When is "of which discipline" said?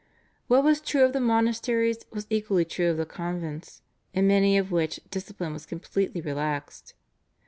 4.57-5.53